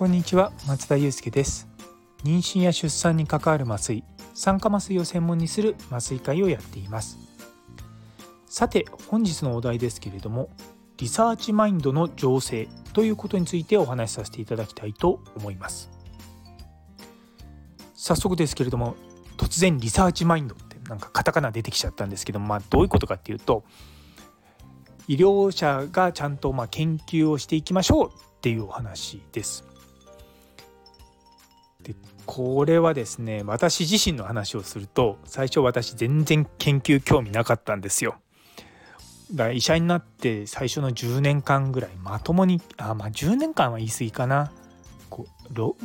[0.00, 1.68] こんにちは松田祐介です。
[2.24, 4.02] 妊娠や出産に関わる麻酔
[4.32, 7.18] 産科麻酔を専門にする麻酔科医をやっています。
[8.46, 10.48] さて本日のお題ですけれども
[10.96, 15.90] リサーチマインドの醸成ということについてお話しさせていただきたいと思います。
[17.92, 18.96] 早速ですけれども
[19.36, 23.64] 突然リサーチマインドってなんかカタカナ出てきちゃったんですけど、まあ、どういうことかっていうと
[25.08, 29.68] 医療者がちゃんとま研究をしていきましょうっていうお話です。
[31.82, 31.94] で
[32.26, 38.16] これはですね私自身の話をすると最初私全然研究興味なかったんですよ。
[39.32, 44.52] だから医者になって最初の10年間ぐらいまともにあまあ10年間は言い過ぎかな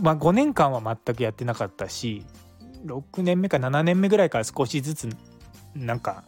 [0.02, 2.23] まあ、5年間は全くやってなかったし
[2.86, 5.09] 6年目か7年目ぐらいから少しずつ
[5.75, 6.23] なんか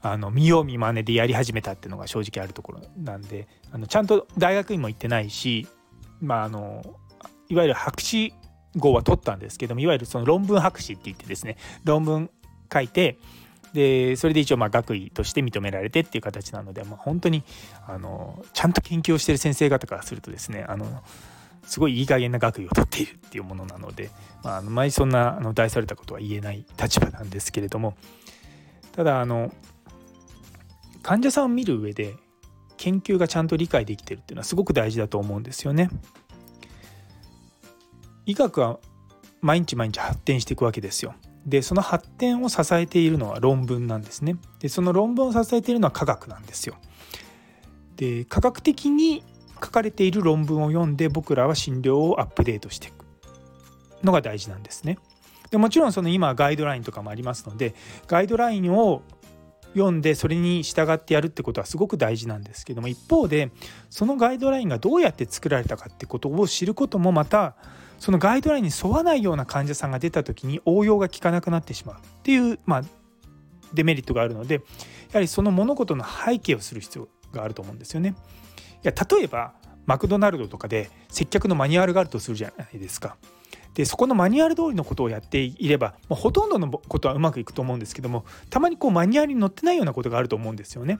[0.00, 5.66] あの見よう見まねでやり始めたっていうのが正直あるところなんであのちゃんと大学院も行ってないし、
[6.20, 6.84] まあ、あの
[7.48, 8.34] いわゆる博士
[8.76, 12.30] 号は取ったんですけどもいわゆるその論文博士って言ってですね論文
[12.72, 13.18] 書いて
[13.72, 17.42] でそれで一応まあ学位として認められてっていう形なので、まあ、本当に
[17.86, 21.02] あのちゃんと研究をしてる先生方からするとですねあの
[21.66, 24.10] すごいいい加減な学位を取っているっていうものなので、
[24.42, 27.94] まあ、あの前そんなあの大されたことは言えない立場なんですけれども
[28.92, 29.52] ただあの
[31.02, 32.14] 患者さんを見る上で
[32.76, 35.90] 研究がちゃんと理解できてるっていうのはすごく大事だと思うんですよね。
[38.26, 38.78] 医学は
[39.40, 41.14] 毎日毎日発展していくわけですよ。
[41.46, 44.36] でその発展を支えているのは論文なんですね。
[44.60, 46.76] でその論文を支えているのは科学なんですよ。
[47.96, 49.22] で科学的に
[49.62, 53.04] 書かれている論文を読んで僕らは診療をアップデートしていく
[54.02, 54.98] のが大事なんですね。
[55.50, 57.74] でもちろんその今ガイドラインとかもありますので
[58.08, 59.02] ガイドラインを
[59.74, 63.50] 読んでそれに従ってやるってことはすごく大事なんですけども一方で
[63.90, 67.56] そのガイドラインがどうやって作られたかってことを知ることもまた
[68.04, 72.82] そのガイドラインに沿わないような患者さんが出た時に応用が効かなくなってしまうっていう、まあ、
[73.72, 74.60] デメリットがあるのでや
[75.14, 78.14] はりその物事の背景をする必要があると思うんですよね。
[78.84, 79.54] いや例えば
[79.86, 83.16] マクドナルドとかで接客のマニュアルがあるとするじゃないですか。
[83.72, 90.98] でそこのマニュアル通りのことをやっていればもうほとんどのことはうまくいくと思うんですけどもたまにこうマニュアルに載ってないようなことがあると思うんですよね。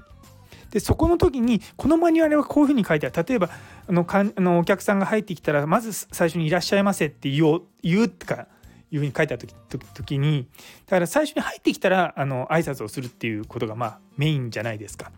[0.75, 3.49] でそこの時にこのマニュアルはこういうふうに書いてある例えば
[3.89, 8.49] あのかあのお客さんが入ってきたらまず最初に「いらっしゃいませ」って言おう言うとか
[8.91, 10.49] いうふうに書いてある時時に
[10.87, 15.12] だから最初に入ってきたらあの挨拶をするっていうことがまあメインじゃないですか。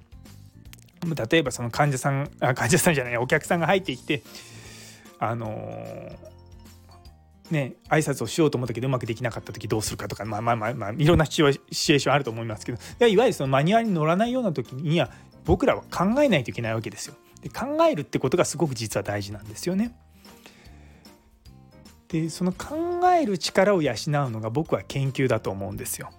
[1.30, 4.22] 例えばその患者さんあ患者さんじゃないお客さんが入ってきて
[5.18, 6.36] あのー
[7.50, 15.10] ね挨拶をしようと思ったけどうまくできなかった時どうするかとかまあまあまあいろんなシチュエーションあると思いますけどいわゆるそのマニュアルに乗らないような時には
[15.46, 17.14] 僕らは考えないといけないわけですよ。
[17.40, 19.96] で考えるってことがすごく実は大事なんですよね。
[22.08, 23.94] でその考える力を養う
[24.30, 26.10] のが僕は研究だと思うんですよ。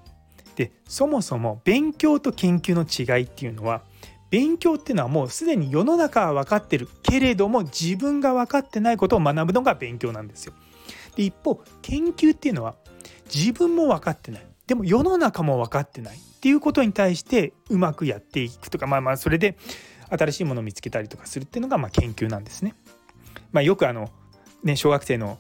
[0.56, 3.84] でそもそも勉強と研究の違いっていうのは
[4.30, 10.54] 勉強っていうのはもうすでに世の中は分かってるけれども自分が分かってないことを学ぶのが勉強なんですよ。
[11.16, 12.76] で一方研究っていうのは
[13.34, 19.58] 自分も分かってないでも世の中も分かってないっていうことに対してうまくやっていくとかまあまあそれで
[20.10, 22.74] 新しいものを見つけたりとかするっていうのがまあ研究なんですね。
[23.52, 24.10] まあ、よくあの
[24.64, 25.38] ね小学生の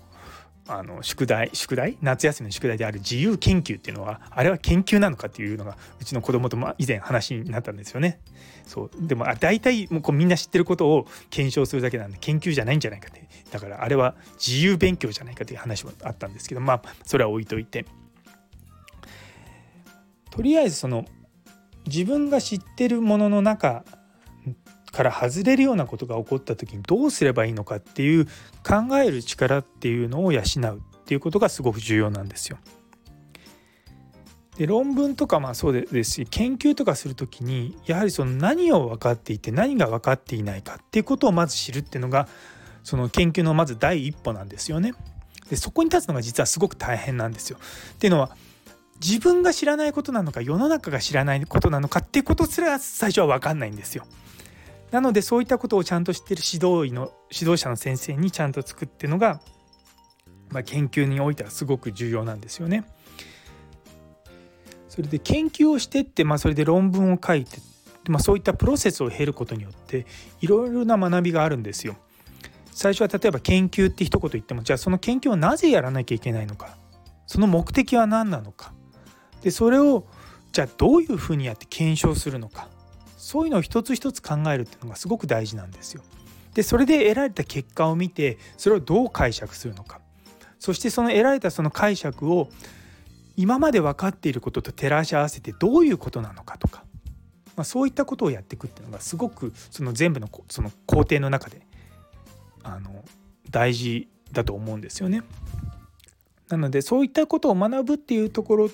[0.67, 1.97] あの宿題宿題？
[2.01, 8.19] 夏休みの宿題である自由研究っていうのはあれは研究なのかっていうのがうちの子供と以前話になったんですよね。
[8.65, 17.85] そうでも大体もうこうみんな知ってることを検証するだけなんで研究じゃないんじゃないかってだからあれは自由勉強じゃないかという話もあったんですけどまあそれは置いといて
[20.37, 21.03] とりあえずその
[21.87, 23.83] 自分が知ってるものの中
[24.91, 28.25] から外れるようなことが起こった時にどうすればいいのかっていう
[28.63, 32.59] 考える力っていうのを養うっていうことがすごく重要なんですよ。
[34.57, 42.27] で論文とかまあそうですし研究とかする時にやはりその何を分かっていて何が分かっていないかっていうことをまず知るっていうのが
[42.83, 44.93] その研究のまず第一歩なんですよね。
[45.49, 47.57] でそこに立つのが実はすごく大変なんですよ。
[47.95, 48.35] っていうのは
[48.99, 54.05] 自分が知らないことなのか世の中が知らないことなのかってことすら最初は分かんないんですよ。
[54.91, 59.41] なのでそういったことをちゃんと知ってる指導医の指導者の先生にちゃんとつくっていうのが、
[60.49, 62.85] まあ、研究においてはすごく重要なんですよね。
[64.87, 67.59] それで研究をしてって、まあ、それで論文を書いて、
[68.07, 70.07] まあ、そういったプロセスを経ることによって
[70.41, 71.97] いろいろな学びがあるんですよ。
[72.71, 76.77] 最初は例えば研究って一言言ってもじゃあその研究をなぜやらなきゃいけないのか
[77.25, 78.71] その目的は何なのか
[79.41, 80.05] でそれを
[80.51, 82.67] じゃあどういうふうにやって検証するのか
[83.17, 86.01] そういうのを一つ一つ考えるっていうのがすごく大事なんですよ。
[86.53, 90.01] でそれで得られた結果を見てそれをどう解釈するのか
[90.57, 92.49] そしてその得られたその解釈を
[93.35, 96.83] 今まで分かっていることと照らし合わせてどういうことなのかとか、
[97.55, 101.61] まあ、そういったことをやっていくっていうのがすごくその全部のその工程の中で
[102.63, 103.05] あの
[103.51, 105.21] 大事だと思うんですよね。
[106.49, 108.69] なのでそういったことを学ぶっていうところ、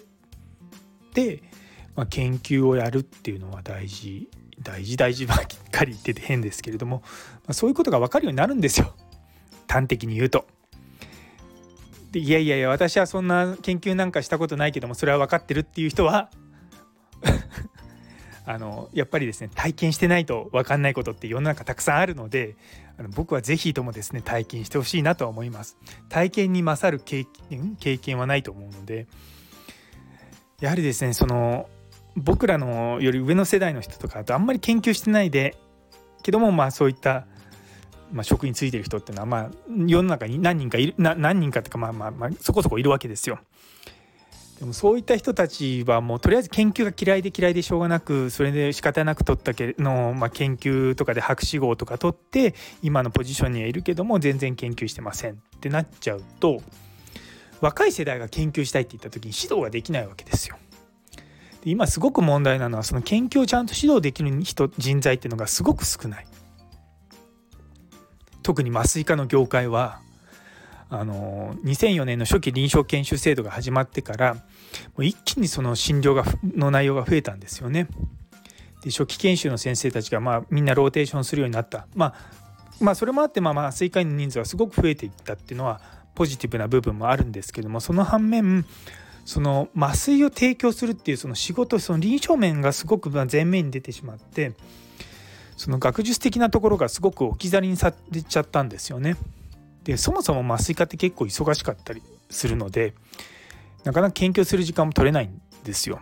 [1.95, 4.29] まあ、研究をやるっていうのは大事
[4.61, 5.37] 大事大事ばっ
[5.71, 8.93] かり言ってて変ですけれども、まあ、そういうことが分かるようになるんですよ
[9.67, 10.45] 端的に言うと。
[12.11, 16.29] でいやいやいや私はそんな研究なんかしたことないけどもそれは分かってるっていう人は
[18.45, 22.55] あのやっぱりですね体験してないと分かんないことって世の中たくさんあるので
[22.99, 25.75] あの僕は是非ともですね体験してほしいなとは思います。
[26.09, 29.07] 体験に勝る経験経験はないと思うので
[30.63, 31.67] やはりですねその
[32.15, 35.57] 僕らのより上の世代の人とかあとあんまり研究してないで
[36.21, 37.27] けどもまあそういった
[38.13, 39.51] まあ、職に就いてる人っていうのは、まあ、
[39.87, 43.39] 世の中に何人かいるな何人かっていうか、まあまあまあ、そこそこいるわけですよ。
[44.59, 56.61] でもそういった人たちはもうとりあえず研究が嫌いで嫌いでしょうがなくそれで仕方なく取ったけの、まあ、研究とかで博士号とか取って今のポジションにはいるけども全然研究してませんってなっちゃうと
[57.63, 60.57] 若い世代が研究したいって言った時に指導ができないわけですよ。
[61.63, 66.27] で今すごく問題なのはその研究をちゃんと指導できる人人材っていうのがすごく少ない。
[68.41, 70.01] 特に麻酔科の業界は
[70.89, 74.41] あの2004年の初期臨床研修制度が始まってからも
[74.97, 77.87] う一気にその診療がの内容が増えたんですよね。
[78.83, 82.15] で初期研修の先生たちがまあみんなローテーションするようになった、まあ、
[82.81, 88.65] まあそれもあってまあ麻酔科医の人数はすごく増えていったっていうのはポジティブな部分もあるんですけどもその反面
[89.25, 94.53] その麻酔を提供するっていうその仕事その臨床面がすごく前面に出てしまって
[95.55, 99.15] その学術的なところがすごく置き去りにされちゃったんですよね。
[99.83, 102.93] でそもそも麻酔科って結構忙しかったりするので
[103.83, 105.99] なかなか研究する時間も取れないんですよ。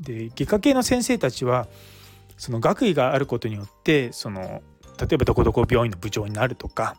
[0.00, 1.68] で外科系の先生たちは
[2.36, 4.62] その学位があることによってその
[4.98, 6.96] 例えばどこどこ病院の部長になるとか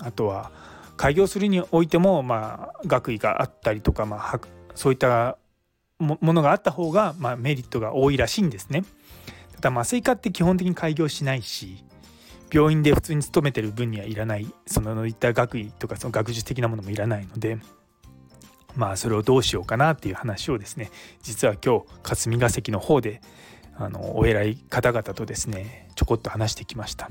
[0.00, 0.50] あとは
[0.96, 4.40] 開業するにおいてもまあ学位があったりとか、まあ、
[4.74, 5.38] そういった
[5.98, 8.84] ものがあった方がまあメリットが多いらしいんですね。
[9.56, 11.84] ただ麻酔科って基本的に開業しないし
[12.52, 17.58] 病院で普通に勤めてる分にはいらないそのいった学位とかその学術的なものもいらないので
[18.76, 20.90] まあそれをどうしようかなっていう話をですね
[21.22, 23.20] 実は今日霞が関の方で
[23.76, 27.10] あのお偉い方々とですねちょこっと話してきました。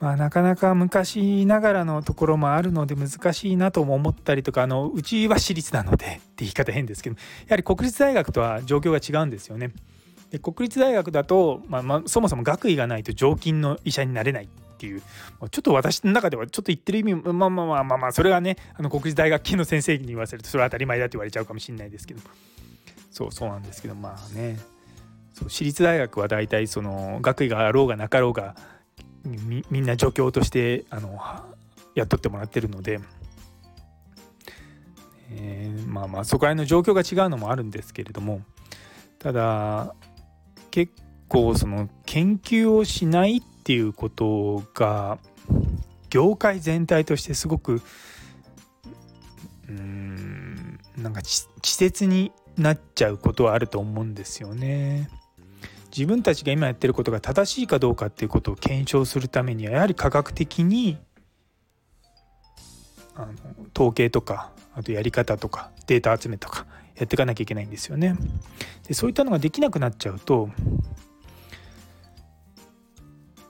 [0.00, 9.72] まあ、なかなか昔ながらのところもあるので難しいなとも思ったりとかあのうちは私立なのでって言い方変ですけどやはり国立大学とは状況が違うんですよね。
[10.30, 14.48] で国立大学だと、まあ、まあそもそも学位がないと常勤の医者になれないっ
[14.78, 22.20] ていうちょっと私の中ではちょっと言ってる意味まあまあまあまあまあそれはねあの国立大学系の先生に言わせるとそれは当たり前だって言われちゃうかもしれないですけど
[23.10, 24.58] そうそうなんですけどまあね
[25.32, 28.54] そう私立大学は大体その学位があろうがなかろうが
[29.36, 31.18] みみんな助教としてあの
[31.94, 33.00] 雇ってもらってるので、
[35.30, 38.42] えー、まあまあそこら辺の状況が違うのもあるんですけれども
[39.18, 39.94] ただ
[40.70, 40.92] 結
[41.28, 45.18] 構その研究をしないっていうことが
[46.10, 47.82] 業界全体としてすごく
[49.68, 55.10] うんなんか稚拙になっちゃうことはあると思うんですよね。
[55.90, 60.98] 自分たちが今やってることが正しいかどうかっていうことを検証するためにはやはり科学的に
[63.14, 63.32] あの
[63.74, 66.66] 統計とかあとやり方とかデータ集めとか
[66.96, 68.16] やっていかなきゃいけないんですよね。
[68.86, 70.50] でそういったのができなくなっちゃうと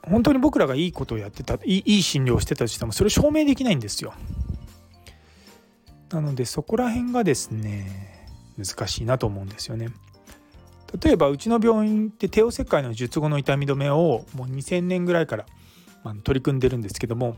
[0.02, 4.14] 本当に僕らがいいことをやってたいい診療をしてたとしてもそれ証明できないんですよ。
[6.11, 8.26] なのでそこら辺がですね
[8.57, 9.88] 難しいなと思うんですよね。
[11.02, 15.47] 例えばうちの病院って帝王切開の術後の痛み止めをもう2000年ぐらいから
[16.25, 17.37] 取り組んでるんですけども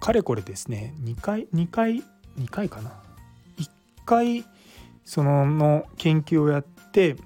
[0.00, 2.02] かれこれですね2回2回
[2.38, 2.92] 2回かな。
[3.58, 3.68] 1
[4.04, 4.44] 回
[5.04, 7.16] そのの研究をやって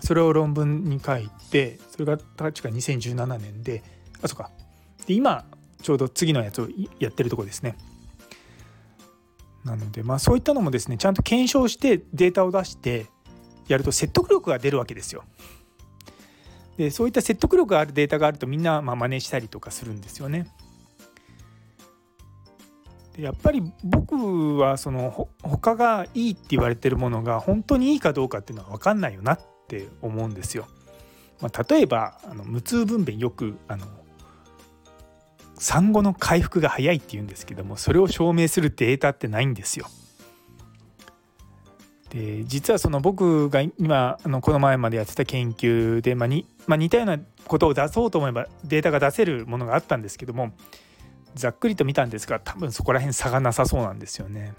[0.00, 3.82] それを論文に書いてそれが確か2017年で
[4.22, 4.50] あそうか。
[5.06, 5.44] で今
[5.82, 6.68] ちょうど次のやつを
[6.98, 7.76] やってるとこですね。
[9.64, 13.06] なのでまあそういったのもですねちゃんと検証してデータを出して
[13.72, 15.24] やると説得力が出るわけですよ。
[16.76, 20.46] でそういった説得力があるデータがあるとみんなまあ真似したりとかするんですよね。
[23.16, 30.66] でやっぱり僕はその他がいいって言われてるものが本当にいいかどうかっていうのは分かんないよなって思うんですよ。
[31.40, 33.86] まあ、例えばあの無痛分娩よくあの
[35.58, 39.86] 産後の回復が早いっていうんですけどもそれを証明するデータってないんですよ。
[42.10, 50.52] で実はその僕が今あのこの前までやってた研究で、まあにまあ、似たようなことを出そうと思えばデータが出せるものがあったんですけども
[51.36, 54.54] ざっくりと見たんですが多分そこら辺差がなさそうなんですよね。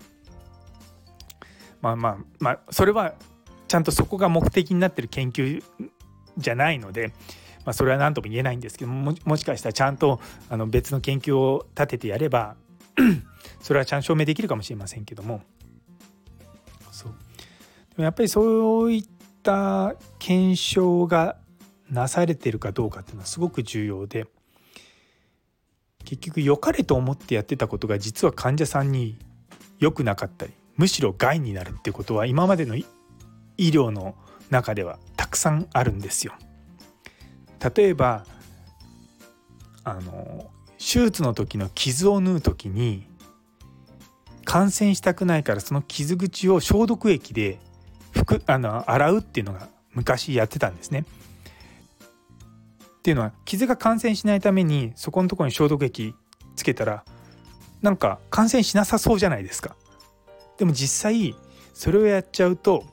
[1.82, 3.16] まあまあまあそれは
[3.68, 5.64] ちゃんとそこが目的になってる研究
[6.38, 7.14] じゃないので、
[7.66, 12.56] まあ、それは何とも言えないんですけどももしかしたらちゃんとあの別の研究を立ててやれば
[13.62, 15.42] それはちゃん証明できるかもしれませんけども
[17.98, 19.04] やっぱりそういっ
[19.44, 21.38] た検証が
[21.90, 24.28] なされてるかどうかっていうのはすごく重要で
[26.06, 29.18] 結局良かれと思ってやってたことが実は患者さんに
[29.80, 32.86] 良くなかったりむしろ害になるってことは今までの医
[33.58, 34.16] 療の
[34.50, 36.34] 中ではたくさんあるんですよ。
[37.76, 38.26] 例えば
[39.84, 43.08] あの手術の時の傷を縫う時に
[44.46, 47.60] 感染したくないからその傷口を消毒液で
[48.12, 51.06] 服あの洗うっていうのが昔やってたんですね。
[53.00, 56.14] っていうのは傷が感染しないためにそこのところに消毒液
[56.56, 57.04] つけたら
[57.82, 59.76] なんか感染しなさそうじゃないですか。
[60.58, 61.36] でも実際
[61.74, 62.84] それをやっちゃうと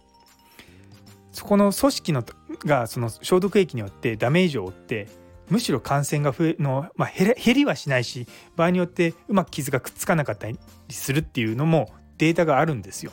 [1.33, 2.25] そこの組織の
[2.65, 5.09] がその消毒液によってダメージを負って
[5.51, 10.59] むしろ感染が増えの、まあ、減りはしないし場合によってうまく傷がくっつかなかったり
[10.91, 13.13] するっていうのもデータがあるんですよ。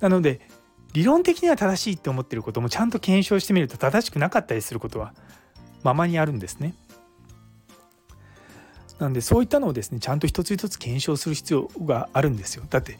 [0.00, 0.40] なので
[0.92, 5.14] 理論的には正しいって思ってることもちゃんと検証してみると正しくなかったりすることは
[5.82, 6.74] ままにあるんですね。
[8.98, 12.64] なんでそういったのをですねちゃんと一つ一つ検証する必要があるんですよ。
[12.68, 12.98] だって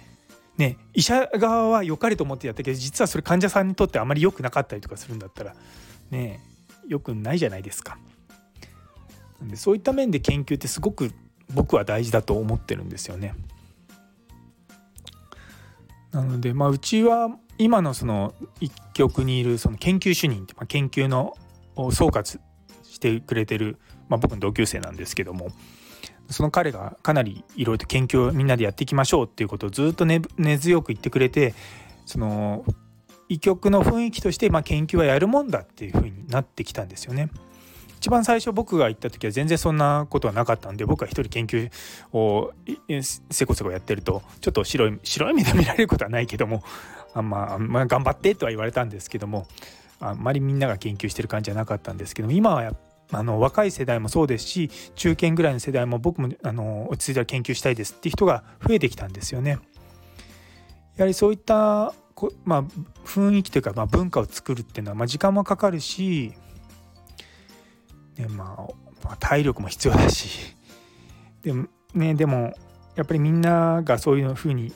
[0.57, 5.55] ね医者側は良かれと思ってやったけど実はそれ患者さんにとってあまり良くなかったりとかするんだったら
[6.11, 6.41] ね
[6.89, 7.99] 良くないじゃないですか。
[9.41, 11.13] なんでそういった面で研究ってすごく
[11.53, 13.35] 僕は大事だと思ってるんですよね。
[16.13, 17.29] なのでまあうちは
[17.61, 21.37] 今のその一局にいるその研究主任って、まあ、研究の
[21.93, 22.41] 総括
[22.83, 25.49] してくれてる、まあ、僕の同級生なんですけども
[26.31, 30.23] その彼がかなりいろいろと研究をみんなでやっていきましょうっていうことをずっと根、
[30.59, 31.55] 強く言ってくれて
[32.07, 32.65] その
[33.29, 37.29] 医局の雰囲気として、まあ、研究はやるもんだっていうふうになってきたんですよね。
[37.99, 41.71] 一番最初僕が行った時は全然そんなことはなかったんで僕は一人研究
[42.15, 42.51] を
[43.31, 46.65] せこせこやってるとちょっと白い白い目で見られることはないけども
[47.15, 49.47] あまあ、ま、頑張ってとは言われたんですけども
[50.01, 52.75] あんまりみんなが研究してる感じじゃなかったんですけど今はや
[53.13, 59.59] あの若い世代もそうですし中堅ぐらいの世代も僕もあの落ち着いたら研究したいですって人が増えてきたんですよね。
[60.97, 62.63] やはりそういったこ、まあ、
[63.07, 66.35] 雰囲気というか、まあ、文化を作るっていうのは、まあ、時間もかかるし、
[68.19, 70.55] ねまあ、まあ、体力も必要だし
[71.43, 72.53] でも,、ね、でも
[72.97, 74.73] やっぱりみんながそういうふうに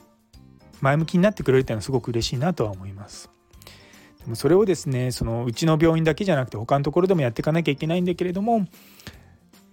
[0.80, 3.30] 前向きになってくれるっていうのはすごく嬉しいなとは思います。
[4.24, 8.66] でもそれをですねそのうちの病院だけじゃなくて他のところでもやっていかなきゃいけないんだけれども、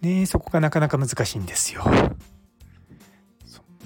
[0.01, 1.83] ね、そこがなかなか難しいんですよ。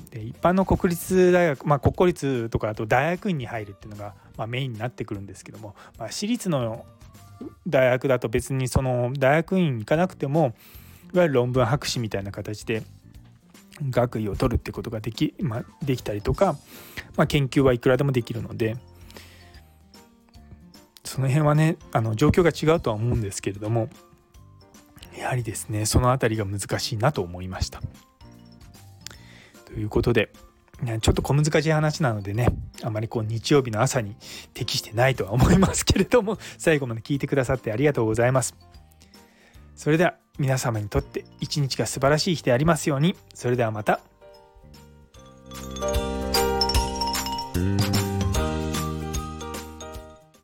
[0.09, 6.85] で一般の国立大学、まあ、国公立とかあと大学院に入るっていうのが、まあ、メインになってくるんですけども、まあ、私立の
[7.67, 10.55] 大学だと別にその大学院行かなくても
[11.13, 12.81] いわゆる論文博士みたいな形で
[13.89, 16.55] 学位を取るってことができ,、まあ、できたりとか、
[17.17, 18.77] まあ、研究はいくらでもできるので
[21.03, 23.89] その辺はねあの状況が違うとは思うんですけれども
[25.17, 27.81] やはりですねその辺りが難しいなと思いました。
[29.65, 30.31] ということで
[31.01, 32.47] ちょっと小難しい話なのでね
[32.83, 34.15] あまりこう日曜日の朝に
[34.53, 38.55] 適してないとは思いますけれども最後まで聞いてくださってありがとうございます。
[39.75, 43.99] それでは皆様にとって一日が素晴らしい日でありますようにそれではまた。